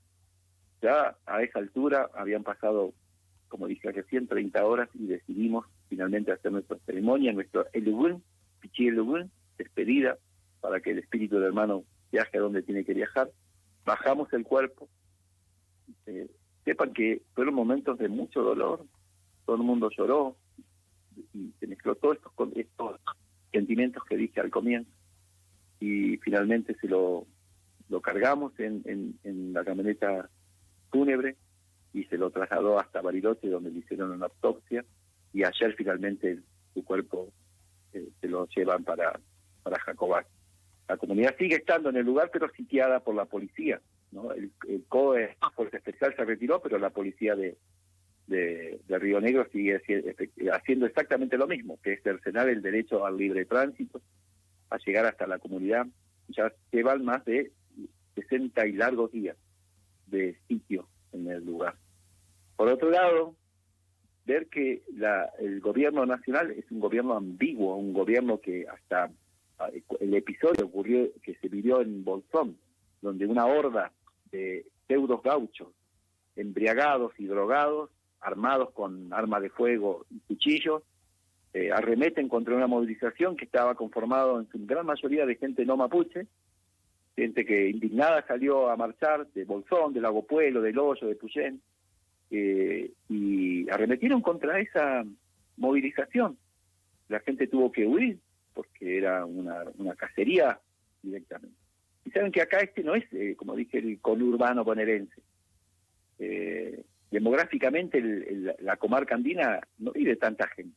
Ya 0.82 1.18
a 1.26 1.42
esa 1.42 1.60
altura 1.60 2.10
habían 2.14 2.44
pasado, 2.44 2.94
como 3.48 3.68
dije 3.68 3.92
recién, 3.92 4.28
130 4.28 4.66
horas 4.66 4.90
y 4.94 5.08
decidimos 5.08 5.66
finalmente 5.90 6.32
hacer 6.32 6.52
nuestra 6.52 6.78
ceremonia, 6.86 7.34
nuestro 7.34 7.66
Elugun, 7.74 8.24
Pichi 8.60 8.88
Elugun, 8.88 9.32
despedida, 9.58 10.18
para 10.64 10.80
que 10.80 10.92
el 10.92 11.00
espíritu 11.00 11.36
del 11.36 11.48
hermano 11.48 11.84
viaje 12.10 12.38
a 12.38 12.42
donde 12.42 12.62
tiene 12.62 12.86
que 12.86 12.94
viajar. 12.94 13.30
Bajamos 13.84 14.32
el 14.32 14.46
cuerpo. 14.46 14.88
Eh, 16.06 16.30
sepan 16.64 16.94
que 16.94 17.22
fueron 17.36 17.54
momentos 17.54 17.98
de 17.98 18.08
mucho 18.08 18.42
dolor, 18.42 18.86
todo 19.46 19.58
el 19.58 19.64
mundo 19.64 19.90
lloró 19.90 20.38
y 21.34 21.52
se 21.60 21.68
mezcló 21.68 21.96
todos 21.96 22.18
estos, 22.56 23.02
sentimientos 23.52 24.04
que 24.06 24.16
dije 24.16 24.40
al 24.40 24.50
comienzo 24.50 24.90
y 25.82 26.16
finalmente 26.20 26.76
se 26.80 26.88
lo, 26.88 27.28
cargamos 28.02 28.54
en, 28.58 29.20
la 29.54 29.66
camioneta 29.66 30.30
fúnebre 30.90 31.36
y 31.94 32.06
se 32.06 32.18
lo 32.18 32.32
trasladó 32.32 32.80
hasta 32.80 33.02
Bariloche 33.02 33.50
donde 33.50 33.70
le 33.70 33.80
hicieron 33.80 34.12
una 34.12 34.28
autopsia 34.28 34.86
y 35.34 35.44
ayer 35.44 35.76
finalmente 35.76 36.40
su 36.74 36.86
cuerpo 36.86 37.34
eh, 37.92 38.08
se 38.22 38.28
lo 38.30 38.48
llevan 38.48 38.86
para, 38.86 39.20
para 39.62 39.78
Jacobán. 39.82 40.24
La 40.88 40.98
comunidad 40.98 41.36
sigue 41.38 41.56
estando 41.56 41.90
en 41.90 41.98
el 41.98 42.06
lugar 42.06 42.30
pero 42.32 42.50
sitiada 42.52 43.00
por 43.00 43.16
la 43.16 43.26
policía. 43.26 43.82
¿no? 44.12 44.32
El, 44.32 44.52
el 44.68 44.84
COE, 44.88 45.38
Fuerza 45.56 45.78
Especial, 45.78 46.16
se 46.16 46.26
retiró, 46.26 46.62
pero 46.62 46.78
la 46.78 46.92
policía 46.92 47.36
de, 47.36 47.58
de, 48.28 49.00
Río 49.00 49.20
Negro 49.20 49.48
sigue 49.52 49.82
haciendo 50.52 50.86
exactamente 50.86 51.38
lo 51.38 51.48
mismo, 51.48 51.80
que 51.82 51.94
es 51.94 52.04
cercenar 52.04 52.50
el 52.50 52.62
derecho 52.62 53.06
al 53.06 53.18
libre 53.18 53.46
tránsito, 53.46 54.02
a 54.70 54.78
llegar 54.78 55.06
hasta 55.06 55.28
la 55.28 55.40
comunidad. 55.40 55.88
Ya 56.30 56.52
llevan 56.72 57.04
más 57.04 57.24
de 57.26 57.52
60 58.16 58.66
y 58.68 58.74
largos 58.74 59.12
días 59.12 59.38
de 60.08 60.38
sitio 60.48 60.88
en 61.12 61.30
el 61.30 61.46
lugar. 61.46 61.76
Por 62.56 62.70
otro 62.70 62.90
lado, 62.90 63.36
ver 64.26 64.48
que 64.48 64.84
la, 64.96 65.30
el 65.40 65.60
gobierno 65.60 66.06
nacional 66.06 66.52
es 66.52 66.70
un 66.72 66.80
gobierno 66.80 67.16
ambiguo, 67.16 67.76
un 67.76 67.94
gobierno 67.94 68.40
que 68.40 68.68
hasta 68.68 69.12
el 70.00 70.14
episodio 70.14 70.66
ocurrió 70.66 71.10
que 71.22 71.36
se 71.36 71.48
vivió 71.48 71.82
en 71.82 72.04
Bolsón, 72.04 72.58
donde 73.02 73.26
una 73.26 73.46
horda 73.46 73.92
de 74.32 74.66
deudos 74.88 75.22
gauchos, 75.22 75.70
embriagados 76.36 77.14
y 77.18 77.26
drogados, 77.26 77.90
armados 78.20 78.72
con 78.72 79.14
armas 79.14 79.42
de 79.42 79.50
fuego 79.50 80.06
y 80.10 80.20
cuchillos, 80.20 80.84
eh, 81.54 81.72
arremeten 81.72 82.30
contra 82.30 82.56
una 82.56 82.68
movilización 82.68 83.36
que 83.36 83.46
estaba 83.46 83.76
conformado 83.76 84.40
en 84.40 84.50
su 84.50 84.58
gran 84.66 84.86
mayoría 84.86 85.26
de 85.26 85.36
gente 85.36 85.66
no 85.66 85.78
mapuche, 85.78 86.26
gente 87.16 87.46
que 87.46 87.70
indignada 87.70 88.26
salió 88.26 88.70
a 88.70 88.76
marchar 88.76 89.28
de 89.34 89.46
Bolsón, 89.46 89.94
de 89.94 90.02
Lago 90.02 90.26
Pueblo, 90.26 90.62
del 90.62 90.80
Hoyo, 90.80 91.08
de 91.08 91.16
Puyén, 91.16 91.62
eh, 92.32 92.92
y 93.10 93.70
arremetieron 93.70 94.22
contra 94.22 94.60
esa 94.60 95.06
movilización. 95.58 96.38
La 97.10 97.20
gente 97.20 97.46
tuvo 97.46 97.72
que 97.72 97.86
huir 97.86 98.18
porque 98.54 98.98
era 98.98 99.26
una, 99.26 99.64
una 99.78 99.96
cacería 99.96 100.60
directamente. 101.02 101.58
Y 102.06 102.12
saben 102.12 102.32
que 102.32 102.42
acá 102.42 102.60
este 102.60 102.84
no 102.84 102.96
es, 102.96 103.06
eh, 103.14 103.36
como 103.36 103.56
dije, 103.56 103.80
el 103.80 104.00
conurbano 104.00 104.64
bonaerense. 104.64 105.22
Eh, 106.20 106.84
demográficamente 107.12 108.02
la 108.60 108.78
comarca 108.78 109.16
andina 109.16 109.60
no 109.78 109.92
vive 109.92 110.16
tanta 110.16 110.48
gente. 110.48 110.76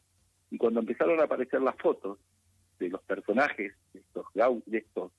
Y 0.50 0.58
cuando 0.58 0.80
empezaron 0.80 1.18
a 1.20 1.24
aparecer 1.24 1.60
las 1.60 1.76
fotos 1.76 2.18
de 2.78 2.88
los 2.90 3.02
personajes, 3.02 3.74
de 3.92 4.00
estos, 4.00 4.26
de 4.34 4.78
estos 4.78 5.12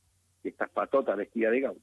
de 0.43 0.49
estas 0.49 0.69
patotas 0.69 1.17
vestidas 1.17 1.51
de 1.51 1.61
gaucho, 1.61 1.81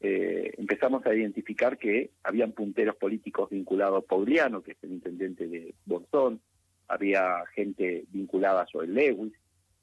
eh, 0.00 0.54
empezamos 0.56 1.06
a 1.06 1.14
identificar 1.14 1.78
que 1.78 2.10
habían 2.24 2.52
punteros 2.52 2.96
políticos 2.96 3.50
vinculados 3.50 4.02
a 4.02 4.06
Pauliano, 4.06 4.62
que 4.62 4.72
es 4.72 4.78
el 4.82 4.92
intendente 4.92 5.46
de 5.46 5.74
Bolsón, 5.84 6.40
había 6.88 7.44
gente 7.54 8.04
vinculada 8.08 8.62
a 8.62 8.66
Joel 8.70 8.94
Lewis. 8.94 9.32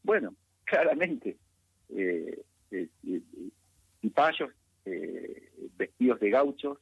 Bueno, 0.04 0.36
claramente, 0.66 1.38
eh, 1.90 2.42
eh, 2.72 2.90
y 4.02 4.10
payos 4.10 4.52
vestidos 5.78 6.20
de 6.20 6.30
gauchos, 6.32 6.80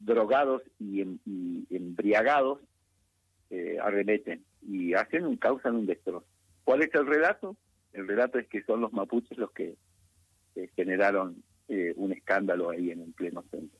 drogados 0.00 0.62
y, 0.78 1.02
embriagados, 1.68 2.60
arremeten 3.82 4.42
y 4.66 4.94
hacen 4.94 5.26
un, 5.26 5.36
causan 5.36 5.76
un 5.76 5.86
destrozo. 5.86 6.24
¿Cuál 6.64 6.82
es 6.82 6.94
el 6.94 7.06
relato? 7.06 7.56
El 7.92 8.08
relato 8.08 8.38
es 8.38 8.48
que 8.48 8.62
son 8.62 8.80
los 8.80 8.92
mapuches 8.94 9.36
los 9.36 9.50
que 9.52 9.76
generaron 10.76 11.42
eh, 11.68 11.94
un 11.96 12.12
escándalo 12.12 12.68
ahí 12.68 12.90
en 12.90 13.00
el 13.00 13.12
pleno 13.12 13.42
centro. 13.50 13.78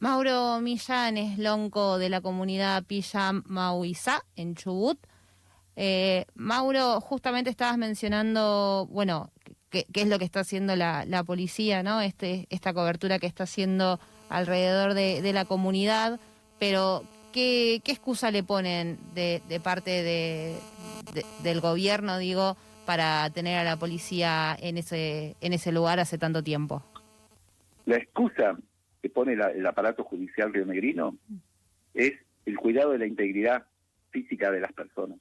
Mauro 0.00 0.60
Millán 0.60 1.16
es 1.16 1.38
lonco 1.38 1.96
de 1.98 2.08
la 2.08 2.20
comunidad 2.20 2.84
Pilla 2.84 3.30
Mauizá 3.44 4.24
en 4.34 4.56
Chubut. 4.56 4.98
Eh, 5.76 6.26
Mauro, 6.34 7.00
justamente 7.00 7.50
estabas 7.50 7.78
mencionando, 7.78 8.86
bueno, 8.90 9.30
qué, 9.70 9.86
es 9.92 10.08
lo 10.08 10.18
que 10.18 10.24
está 10.24 10.40
haciendo 10.40 10.76
la, 10.76 11.24
policía, 11.26 11.82
¿no? 11.82 12.00
Este, 12.00 12.46
esta 12.50 12.74
cobertura 12.74 13.18
que 13.18 13.26
está 13.26 13.44
haciendo 13.44 13.98
alrededor 14.28 14.94
de, 14.94 15.32
la 15.32 15.44
comunidad, 15.44 16.20
pero 16.58 17.04
¿qué, 17.32 17.76
excusa 17.76 18.30
le 18.30 18.42
ponen 18.42 18.98
de, 19.14 19.40
parte 19.62 20.02
de, 20.02 20.56
del 21.42 21.60
gobierno, 21.60 22.18
digo, 22.18 22.56
para 22.86 23.28
tener 23.30 23.58
a 23.58 23.64
la 23.64 23.76
policía 23.76 24.56
en 24.60 24.76
ese, 24.76 25.36
en 25.40 25.52
ese 25.52 25.72
lugar 25.72 26.00
hace 26.00 26.18
tanto 26.18 26.42
tiempo? 26.42 26.82
La 27.86 27.96
excusa 27.96 28.56
que 29.00 29.08
pone 29.08 29.32
el 29.32 29.66
aparato 29.66 30.04
judicial 30.04 30.52
rionegrino 30.52 31.16
es 31.94 32.12
el 32.46 32.56
cuidado 32.56 32.92
de 32.92 32.98
la 32.98 33.06
integridad 33.06 33.64
física 34.10 34.50
de 34.50 34.60
las 34.60 34.72
personas. 34.72 35.18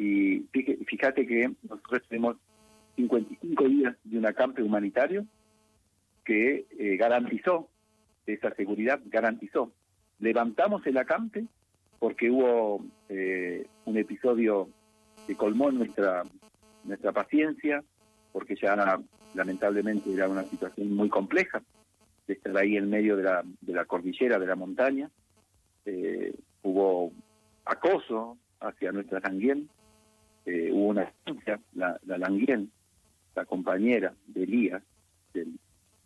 Y 0.00 0.46
fíjate 0.86 1.26
que 1.26 1.52
nosotros 1.68 2.02
tenemos 2.08 2.36
55 2.96 3.68
días 3.68 3.94
de 4.04 4.16
un 4.16 4.24
acampe 4.24 4.62
humanitario 4.62 5.26
que 6.24 6.64
eh, 6.78 6.96
garantizó 6.96 7.68
esa 8.24 8.54
seguridad, 8.54 8.98
garantizó. 9.04 9.70
Levantamos 10.18 10.86
el 10.86 10.96
acampe 10.96 11.44
porque 11.98 12.30
hubo 12.30 12.82
eh, 13.10 13.66
un 13.84 13.98
episodio 13.98 14.70
que 15.26 15.36
colmó 15.36 15.70
nuestra 15.70 16.24
nuestra 16.84 17.12
paciencia, 17.12 17.84
porque 18.32 18.56
ya 18.56 18.74
lamentablemente 19.34 20.10
era 20.10 20.30
una 20.30 20.44
situación 20.44 20.96
muy 20.96 21.10
compleja, 21.10 21.62
de 22.26 22.32
estar 22.32 22.56
ahí 22.56 22.78
en 22.78 22.88
medio 22.88 23.18
de 23.18 23.24
la, 23.24 23.44
de 23.60 23.72
la 23.74 23.84
cordillera, 23.84 24.38
de 24.38 24.46
la 24.46 24.56
montaña. 24.56 25.10
Eh, 25.84 26.34
hubo 26.62 27.12
acoso 27.66 28.38
hacia 28.60 28.92
nuestra 28.92 29.20
Languien, 29.20 29.68
eh, 30.46 30.70
hubo 30.72 30.88
una 30.88 31.12
la, 31.74 31.98
la 32.06 32.18
Languien, 32.18 32.70
la 33.34 33.44
compañera 33.44 34.14
de 34.26 34.42
Elías, 34.42 34.82
del 35.32 35.58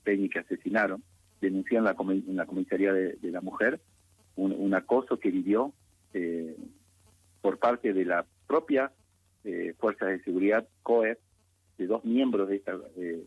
Peñi 0.02 0.28
que 0.28 0.40
asesinaron, 0.40 1.02
denunció 1.40 1.78
en 1.78 1.84
la, 1.84 1.96
en 1.98 2.36
la 2.36 2.46
comisaría 2.46 2.92
de, 2.92 3.18
la 3.22 3.40
mujer 3.40 3.80
un, 4.36 4.74
acoso 4.74 5.18
que 5.18 5.30
vivió 5.30 5.72
eh, 6.12 6.56
por 7.40 7.58
parte 7.58 7.92
de 7.92 8.04
la 8.04 8.26
propia 8.46 8.90
eh, 9.44 9.74
fuerzas 9.78 10.08
de 10.08 10.22
seguridad 10.22 10.66
COE, 10.82 11.18
de 11.78 11.86
dos 11.86 12.04
miembros 12.04 12.48
de 12.48 12.56
esta 12.56 12.76
eh, 12.96 13.24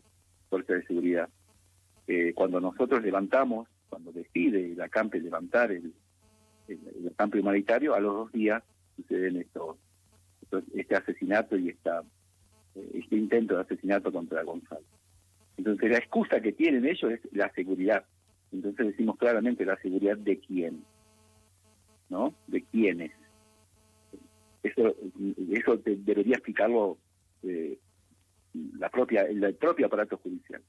fuerza 0.48 0.74
de 0.74 0.86
seguridad. 0.86 1.28
Eh, 2.06 2.32
cuando 2.34 2.60
nosotros 2.60 3.02
levantamos, 3.02 3.68
cuando 3.88 4.12
decide 4.12 4.74
la 4.74 4.88
CAMPE 4.88 5.20
levantar 5.20 5.70
el, 5.70 5.92
el, 6.66 7.12
campo 7.16 7.38
humanitario, 7.38 7.94
a 7.94 8.00
los 8.00 8.14
dos 8.14 8.32
días 8.32 8.62
suceden 8.96 9.36
estos, 9.36 9.76
este 10.74 10.96
asesinato 10.96 11.56
y 11.56 11.70
esta, 11.70 12.02
este 12.94 13.16
intento 13.16 13.54
de 13.54 13.62
asesinato 13.62 14.12
contra 14.12 14.42
Gonzalo. 14.42 14.84
Entonces 15.56 15.90
la 15.90 15.98
excusa 15.98 16.40
que 16.40 16.52
tienen 16.52 16.86
ellos 16.86 17.12
es 17.12 17.20
la 17.32 17.52
seguridad. 17.52 18.04
Entonces 18.52 18.86
decimos 18.88 19.16
claramente 19.16 19.64
la 19.64 19.76
seguridad 19.78 20.16
de 20.16 20.38
quién, 20.38 20.84
¿no? 22.08 22.34
De 22.46 22.62
quiénes. 22.62 23.12
Eso, 24.62 24.94
eso 25.50 25.76
debería 25.76 26.34
explicarlo 26.34 26.98
eh, 27.42 27.78
la 28.78 28.88
propia, 28.88 29.22
el 29.22 29.54
propio 29.54 29.86
aparato 29.86 30.16
judicial. 30.18 30.62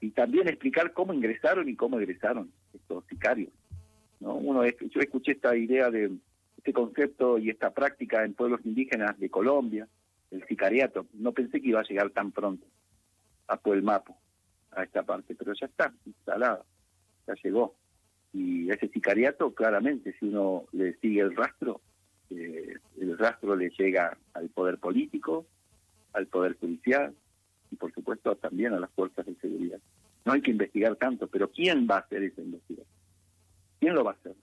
Y 0.00 0.10
también 0.10 0.48
explicar 0.48 0.92
cómo 0.92 1.12
ingresaron 1.12 1.68
y 1.68 1.76
cómo 1.76 1.98
egresaron 1.98 2.50
estos 2.72 3.04
sicarios. 3.06 3.52
¿no? 4.20 4.34
Uno, 4.34 4.64
yo 4.64 5.00
escuché 5.00 5.32
esta 5.32 5.56
idea 5.56 5.90
de 5.90 6.12
este 6.56 6.72
concepto 6.72 7.38
y 7.38 7.50
esta 7.50 7.72
práctica 7.72 8.24
en 8.24 8.34
pueblos 8.34 8.60
indígenas 8.64 9.18
de 9.18 9.30
Colombia, 9.30 9.88
el 10.30 10.46
sicariato. 10.46 11.06
No 11.14 11.32
pensé 11.32 11.60
que 11.60 11.68
iba 11.68 11.80
a 11.80 11.84
llegar 11.84 12.10
tan 12.10 12.32
pronto 12.32 12.66
a 13.46 13.56
Puelmapo, 13.56 14.16
a 14.72 14.84
esta 14.84 15.02
parte, 15.02 15.34
pero 15.34 15.52
ya 15.52 15.66
está 15.66 15.92
instalada, 16.06 16.64
ya 17.26 17.34
llegó. 17.42 17.76
Y 18.32 18.70
ese 18.70 18.88
sicariato, 18.88 19.54
claramente, 19.54 20.14
si 20.18 20.26
uno 20.26 20.64
le 20.72 20.94
sigue 20.96 21.20
el 21.20 21.36
rastro, 21.36 21.80
eh, 22.30 22.74
el 23.00 23.18
rastro 23.18 23.54
le 23.54 23.70
llega 23.70 24.16
al 24.32 24.48
poder 24.48 24.78
político, 24.78 25.46
al 26.12 26.26
poder 26.26 26.56
judicial 26.58 27.14
y 27.70 27.76
por 27.76 27.92
supuesto 27.92 28.34
también 28.36 28.72
a 28.72 28.80
las 28.80 28.90
fuerzas 28.90 29.26
de 29.26 29.34
seguridad. 29.36 29.78
no 30.24 30.32
hay 30.32 30.40
que 30.40 30.52
investigar 30.52 30.96
tanto, 30.96 31.26
pero 31.26 31.50
¿quién 31.50 31.86
va 31.90 31.96
a 31.96 32.00
hacer 32.00 32.22
esa 32.22 32.40
investigación? 32.40 32.86
¿Quién 33.78 33.94
lo 33.94 34.04
va 34.04 34.12
a 34.12 34.14
hacer? 34.14 34.34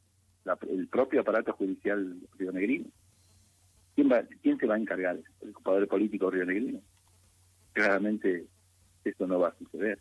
El 0.70 0.88
propio 0.88 1.22
aparato 1.22 1.54
judicial 1.54 2.18
rionegrino. 2.38 2.90
¿Quién, 3.96 4.12
va, 4.12 4.24
¿Quién 4.42 4.58
se 4.58 4.68
va 4.68 4.76
a 4.76 4.80
encargar? 4.80 5.20
¿El 5.42 5.54
poder 5.54 5.88
político 5.88 6.30
rionegrino? 6.30 6.82
Claramente 7.74 8.46
esto 9.04 9.28
no 9.28 9.40
va 9.40 9.50
a 9.50 9.56
suceder. 9.58 10.00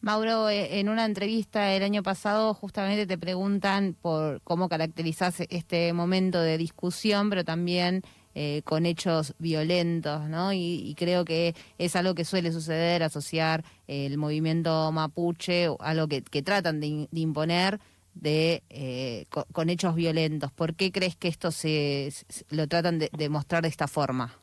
Mauro, 0.00 0.48
eh, 0.48 0.78
en 0.78 0.88
una 0.88 1.04
entrevista 1.04 1.72
el 1.74 1.82
año 1.82 2.02
pasado 2.02 2.54
justamente 2.54 3.06
te 3.06 3.18
preguntan 3.18 3.96
por 4.00 4.40
cómo 4.42 4.68
caracterizas 4.68 5.40
este 5.48 5.92
momento 5.92 6.40
de 6.40 6.56
discusión, 6.56 7.28
pero 7.30 7.44
también 7.44 8.02
eh, 8.34 8.62
con 8.64 8.86
hechos 8.86 9.34
violentos, 9.40 10.28
¿no? 10.28 10.52
Y, 10.52 10.94
creo 10.96 11.24
que 11.24 11.56
es 11.78 11.96
algo 11.96 12.14
que 12.14 12.24
suele 12.24 12.52
suceder, 12.52 13.02
asociar 13.02 13.64
el 13.88 14.16
movimiento 14.16 14.92
mapuche, 14.92 15.66
algo 15.80 16.06
que, 16.06 16.22
que 16.22 16.42
tratan 16.42 16.78
de, 16.78 17.08
imponer 17.10 17.80
de 18.14 18.62
eh, 18.70 19.26
con, 19.52 19.68
hechos 19.70 19.94
violentos. 19.94 20.52
¿Por 20.52 20.74
qué 20.74 20.90
crees 20.92 21.16
que 21.16 21.28
esto 21.28 21.50
se, 21.50 22.10
lo 22.50 22.66
tratan 22.66 22.98
de, 22.98 23.28
mostrar 23.28 23.62
de 23.62 23.68
esta 23.68 23.88
forma? 23.88 24.38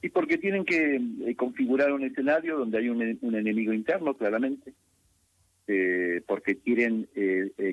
Y 0.00 0.10
porque 0.10 0.38
tienen 0.38 0.64
que 0.64 1.00
eh, 1.26 1.34
configurar 1.34 1.92
un 1.92 2.04
escenario 2.04 2.56
donde 2.58 2.78
hay 2.78 2.88
un, 2.88 3.02
enemigo 3.02 3.72
interno, 3.72 4.14
claramente, 4.14 4.72
porque 6.26 6.56
quieren 6.56 7.08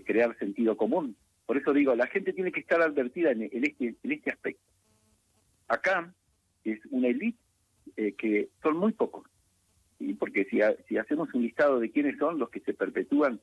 crear 0.06 0.38
sentido 0.38 0.76
común. 0.76 1.16
Por 1.46 1.58
eso 1.58 1.74
digo, 1.74 1.96
la 1.96 2.08
gente 2.08 2.34
tiene 2.34 2.52
que 2.52 2.60
estar 2.60 2.82
advertida 2.82 3.32
en, 3.32 3.44
este, 3.44 3.96
en 4.04 4.12
este 4.12 4.32
aspecto. 4.32 4.64
Acá 5.68 6.14
es 6.64 6.80
una 6.90 7.08
élite 7.08 7.38
eh, 7.98 8.14
que 8.14 8.50
son 8.62 8.78
muy 8.78 8.94
pocos, 8.94 9.28
y 10.00 10.14
porque 10.16 10.46
si, 10.46 10.60
si 10.88 10.98
hacemos 10.98 11.34
un 11.34 11.44
listado 11.44 11.80
de 11.80 11.92
quiénes 11.92 12.18
son 12.18 12.40
los 12.40 12.50
que 12.50 12.60
se 12.62 12.74
perpetúan 12.74 13.40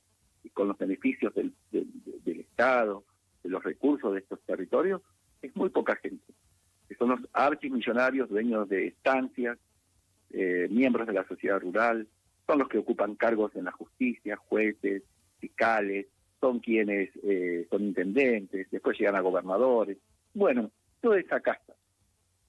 con 0.50 0.68
los 0.68 0.78
beneficios 0.78 1.34
del, 1.34 1.52
del, 1.70 2.40
Estado, 2.40 3.04
de 3.42 3.50
los 3.50 3.62
recursos 3.62 4.12
de 4.12 4.20
estos 4.20 4.40
territorios, 4.42 5.00
es 5.40 5.54
muy 5.56 5.70
poca 5.70 5.96
gente. 5.96 6.32
Son 6.99 7.08
los 7.08 7.20
archimillonarios, 7.32 8.28
dueños 8.28 8.68
de 8.68 8.88
estancias, 8.88 9.58
eh, 10.30 10.68
miembros 10.70 11.06
de 11.06 11.14
la 11.14 11.26
sociedad 11.26 11.61
rural, 11.61 12.06
son 12.46 12.58
los 12.58 12.68
que 12.68 12.78
ocupan 12.78 13.14
cargos 13.14 13.54
en 13.56 13.64
la 13.64 13.72
justicia, 13.72 14.37
jueces, 14.37 15.02
fiscales, 15.38 16.06
son 16.40 16.58
quienes 16.58 17.11
eh, 17.22 17.66
son 17.70 17.82
intendentes, 17.84 18.70
después 18.70 18.99
llegan 18.99 19.16
a 19.16 19.20
gobernadores. 19.20 19.96
Bueno, 20.34 20.70
toda 21.00 21.18
esa 21.18 21.40
casta. 21.40 21.75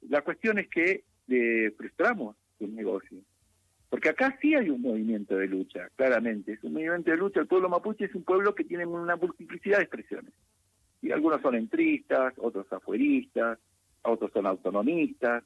La 0.10 0.22
cuestión 0.22 0.60
es 0.60 0.68
que 0.68 1.04
eh, 1.30 1.72
frustramos 1.78 2.36
un 2.60 2.76
negocio. 2.76 3.20
Porque 3.94 4.10
acá 4.10 4.36
sí 4.42 4.56
hay 4.56 4.72
un 4.72 4.82
movimiento 4.82 5.38
de 5.38 5.46
lucha, 5.46 5.88
claramente. 5.96 6.54
Es 6.54 6.64
un 6.64 6.74
movimiento 6.74 7.12
de 7.12 7.18
lucha. 7.18 7.42
El 7.42 7.46
pueblo 7.46 7.70
mapuche 7.70 8.06
es 8.06 8.16
un 8.16 8.24
pueblo 8.24 8.56
que 8.56 8.64
tiene 8.64 8.88
una 8.88 9.18
multiplicidad 9.18 9.78
de 9.78 9.84
expresiones. 9.84 10.34
Y 11.04 11.12
algunos 11.12 11.44
son 11.44 11.54
entristas, 11.54 12.34
otros 12.38 12.66
afueristas, 12.74 13.60
otros 14.02 14.32
son 14.32 14.48
autonomistas. 14.48 15.44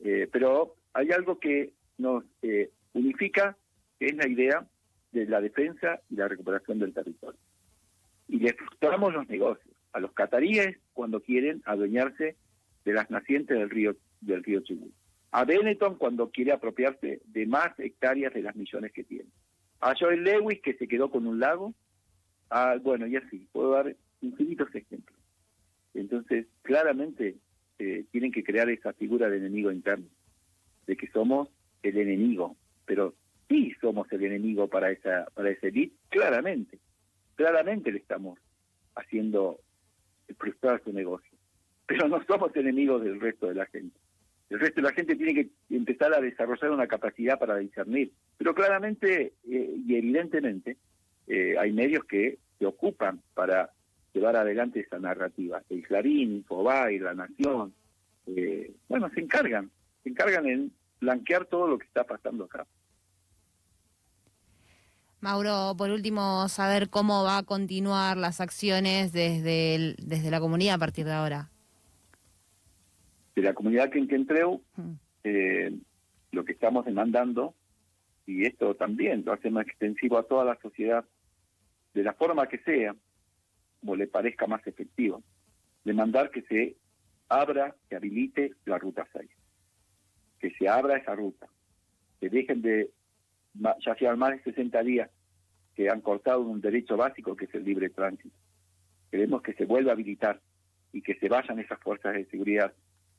Eh, 0.00 0.28
pero 0.30 0.74
hay 0.92 1.10
algo 1.10 1.38
que 1.38 1.72
nos 1.96 2.22
eh, 2.42 2.70
unifica, 2.92 3.56
que 3.98 4.08
es 4.08 4.16
la 4.16 4.28
idea 4.28 4.66
de 5.12 5.24
la 5.24 5.40
defensa 5.40 6.02
y 6.10 6.16
la 6.16 6.28
recuperación 6.28 6.78
del 6.78 6.92
territorio. 6.92 7.40
Y 8.28 8.40
le 8.40 8.52
frustramos 8.52 9.14
los 9.14 9.26
negocios 9.26 9.74
a 9.94 10.00
los 10.00 10.12
cataríes 10.12 10.76
cuando 10.92 11.22
quieren 11.22 11.62
adueñarse 11.64 12.36
de 12.84 12.92
las 12.92 13.10
nacientes 13.10 13.58
del 13.58 13.70
río 13.70 13.96
del 14.20 14.44
río 14.44 14.60
Chubut. 14.60 14.92
A 15.36 15.44
Benetton 15.44 15.96
cuando 15.96 16.30
quiere 16.30 16.50
apropiarse 16.50 17.20
de 17.26 17.44
más 17.44 17.78
hectáreas 17.78 18.32
de 18.32 18.40
las 18.40 18.56
millones 18.56 18.90
que 18.92 19.04
tiene. 19.04 19.28
A 19.80 19.92
Joel 19.94 20.24
Lewis 20.24 20.62
que 20.62 20.72
se 20.72 20.88
quedó 20.88 21.10
con 21.10 21.26
un 21.26 21.38
lago. 21.38 21.74
Ah, 22.48 22.76
bueno, 22.82 23.06
y 23.06 23.16
así, 23.16 23.46
puedo 23.52 23.72
dar 23.72 23.94
infinitos 24.22 24.74
ejemplos. 24.74 25.18
Entonces, 25.92 26.46
claramente 26.62 27.36
eh, 27.78 28.06
tienen 28.12 28.32
que 28.32 28.42
crear 28.42 28.70
esa 28.70 28.94
figura 28.94 29.28
de 29.28 29.36
enemigo 29.36 29.70
interno, 29.70 30.06
de 30.86 30.96
que 30.96 31.06
somos 31.08 31.50
el 31.82 31.98
enemigo, 31.98 32.56
pero 32.86 33.12
sí 33.46 33.74
somos 33.78 34.10
el 34.12 34.24
enemigo 34.24 34.68
para 34.68 34.90
esa 34.90 35.26
para 35.34 35.50
esa 35.50 35.66
elite, 35.66 35.94
claramente, 36.08 36.78
claramente 37.34 37.92
le 37.92 37.98
estamos 37.98 38.38
haciendo 38.94 39.60
frustrar 40.38 40.82
su 40.82 40.94
negocio 40.94 41.36
pero 41.86 42.08
no 42.08 42.24
somos 42.24 42.54
enemigos 42.56 43.02
del 43.02 43.20
resto 43.20 43.46
de 43.46 43.54
la 43.54 43.66
gente. 43.66 43.96
El 44.48 44.60
resto 44.60 44.80
de 44.80 44.88
la 44.88 44.94
gente 44.94 45.16
tiene 45.16 45.34
que 45.34 45.50
empezar 45.70 46.14
a 46.14 46.20
desarrollar 46.20 46.70
una 46.70 46.86
capacidad 46.86 47.38
para 47.38 47.56
discernir, 47.56 48.12
pero 48.38 48.54
claramente 48.54 49.32
eh, 49.48 49.76
y 49.86 49.96
evidentemente 49.96 50.76
eh, 51.26 51.56
hay 51.58 51.72
medios 51.72 52.04
que 52.04 52.38
se 52.58 52.66
ocupan 52.66 53.20
para 53.34 53.72
llevar 54.12 54.36
adelante 54.36 54.80
esa 54.80 54.98
narrativa. 54.98 55.62
El 55.68 55.82
Clarín, 55.82 56.36
Infobay, 56.36 56.98
La 57.00 57.14
Nación, 57.14 57.74
eh, 58.28 58.72
bueno, 58.88 59.10
se 59.12 59.20
encargan, 59.20 59.70
se 60.04 60.10
encargan 60.10 60.46
en 60.46 60.72
blanquear 61.00 61.46
todo 61.46 61.66
lo 61.66 61.78
que 61.78 61.86
está 61.86 62.04
pasando 62.04 62.44
acá. 62.44 62.66
Mauro, 65.20 65.74
por 65.76 65.90
último, 65.90 66.48
saber 66.48 66.88
cómo 66.88 67.24
va 67.24 67.38
a 67.38 67.42
continuar 67.42 68.16
las 68.16 68.40
acciones 68.40 69.12
desde, 69.12 69.96
desde 69.98 70.30
la 70.30 70.38
comunidad 70.38 70.76
a 70.76 70.78
partir 70.78 71.04
de 71.04 71.12
ahora 71.12 71.50
de 73.36 73.42
la 73.42 73.52
comunidad 73.52 73.90
que 73.90 73.98
Quenquentreu, 73.98 74.62
mm. 74.76 74.92
eh, 75.24 75.72
lo 76.32 76.44
que 76.44 76.52
estamos 76.52 76.86
demandando, 76.86 77.54
y 78.26 78.46
esto 78.46 78.74
también 78.74 79.22
lo 79.24 79.34
hacemos 79.34 79.62
extensivo 79.62 80.18
a 80.18 80.24
toda 80.24 80.44
la 80.44 80.58
sociedad, 80.60 81.04
de 81.94 82.02
la 82.02 82.14
forma 82.14 82.48
que 82.48 82.58
sea, 82.58 82.96
como 83.80 83.94
le 83.94 84.06
parezca 84.06 84.46
más 84.46 84.66
efectivo, 84.66 85.22
demandar 85.84 86.30
que 86.30 86.42
se 86.42 86.76
abra, 87.28 87.76
que 87.88 87.96
habilite 87.96 88.54
la 88.64 88.78
ruta 88.78 89.06
6, 89.12 89.30
que 90.40 90.50
se 90.52 90.68
abra 90.68 90.96
esa 90.96 91.14
ruta, 91.14 91.46
que 92.20 92.30
dejen 92.30 92.62
de, 92.62 92.90
ya 93.54 93.94
sean 93.96 94.18
más 94.18 94.30
de 94.30 94.42
60 94.44 94.82
días 94.82 95.10
que 95.74 95.90
han 95.90 96.00
cortado 96.00 96.40
un 96.40 96.62
derecho 96.62 96.96
básico 96.96 97.36
que 97.36 97.44
es 97.44 97.54
el 97.54 97.64
libre 97.64 97.90
tránsito. 97.90 98.34
Queremos 99.10 99.42
que 99.42 99.52
se 99.52 99.66
vuelva 99.66 99.90
a 99.90 99.94
habilitar 99.94 100.40
y 100.92 101.02
que 101.02 101.14
se 101.16 101.28
vayan 101.28 101.58
esas 101.58 101.78
fuerzas 101.80 102.14
de 102.14 102.24
seguridad 102.26 102.72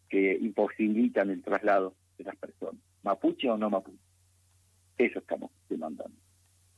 que 0.09 0.37
imposibilitan 0.39 1.29
el 1.29 1.43
traslado 1.43 1.95
de 2.17 2.23
las 2.23 2.35
personas, 2.35 2.81
mapuche 3.03 3.49
o 3.49 3.57
no 3.57 3.69
mapuche. 3.69 3.97
Eso 4.97 5.19
estamos 5.19 5.51
demandando. 5.69 6.17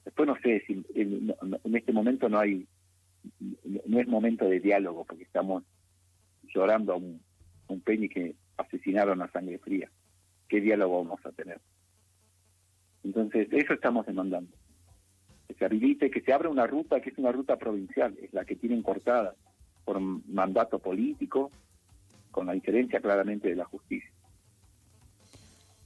Después 0.03 0.27
no 0.27 0.35
sé 0.41 0.63
si 0.65 0.83
en, 0.95 1.33
este 1.75 1.93
momento 1.93 2.29
no 2.29 2.39
hay, 2.39 2.67
no 3.85 3.99
es 3.99 4.07
momento 4.07 4.45
de 4.45 4.59
diálogo 4.59 5.05
porque 5.05 5.23
estamos 5.23 5.63
llorando 6.53 6.93
a 6.93 6.95
un, 6.95 7.21
un 7.67 7.81
peñi 7.81 8.09
que 8.09 8.35
asesinaron 8.57 9.21
a 9.21 9.31
sangre 9.31 9.59
fría. 9.59 9.89
¿Qué 10.47 10.59
diálogo 10.59 11.03
vamos 11.03 11.25
a 11.25 11.31
tener? 11.31 11.61
Entonces, 13.03 13.47
eso 13.51 13.73
estamos 13.73 14.05
demandando. 14.05 14.51
Que 15.47 15.53
se 15.53 15.65
habilite, 15.65 16.11
que 16.11 16.21
se 16.21 16.33
abra 16.33 16.49
una 16.49 16.67
ruta 16.67 16.99
que 17.01 17.11
es 17.11 17.17
una 17.17 17.31
ruta 17.31 17.57
provincial, 17.57 18.17
es 18.21 18.33
la 18.33 18.45
que 18.45 18.55
tienen 18.55 18.81
cortada 18.81 19.35
por 19.85 19.99
mandato 19.99 20.79
político, 20.79 21.51
la 22.49 22.55
diferencia 22.55 22.99
claramente 22.99 23.49
de 23.49 23.55
la 23.55 23.65
justicia. 23.65 24.09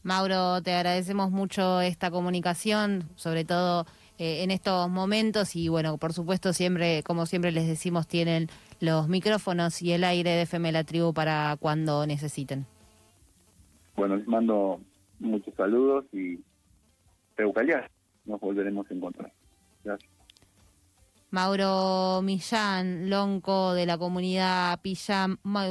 Mauro, 0.01 0.61
te 0.61 0.73
agradecemos 0.73 1.29
mucho 1.29 1.81
esta 1.81 2.09
comunicación, 2.09 3.09
sobre 3.15 3.43
todo 3.43 3.85
eh, 4.17 4.43
en 4.43 4.51
estos 4.51 4.89
momentos 4.89 5.55
y 5.55 5.67
bueno, 5.67 5.97
por 5.97 6.13
supuesto 6.13 6.53
siempre, 6.53 7.03
como 7.03 7.25
siempre 7.25 7.51
les 7.51 7.67
decimos, 7.67 8.07
tienen 8.07 8.47
los 8.79 9.09
micrófonos 9.09 9.81
y 9.81 9.91
el 9.91 10.03
aire 10.03 10.31
de 10.31 10.41
FM 10.43 10.71
La 10.71 10.83
Tribu 10.83 11.13
para 11.13 11.57
cuando 11.59 12.05
necesiten. 12.05 12.65
Bueno, 13.95 14.15
les 14.15 14.27
mando 14.27 14.79
muchos 15.19 15.53
saludos 15.55 16.05
y 16.13 16.39
Peucaliar, 17.35 17.89
nos 18.25 18.39
volveremos 18.39 18.89
a 18.89 18.93
encontrar. 18.93 19.33
Gracias. 19.83 20.11
Mauro 21.29 22.21
Millán, 22.21 23.09
lonco 23.09 23.73
de 23.73 23.85
la 23.85 23.97
comunidad 23.97 24.79
Pillán 24.81 25.39
Ma 25.43 25.67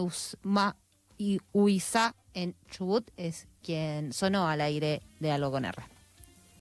y 1.18 1.40
Huiza 1.52 2.14
en 2.34 2.54
Chubut, 2.70 3.10
es 3.16 3.46
quien 3.62 4.12
sonó 4.12 4.48
al 4.48 4.60
aire 4.60 5.02
de 5.20 5.30
Algo 5.30 5.50
con 5.50 5.64
R. 5.64 5.91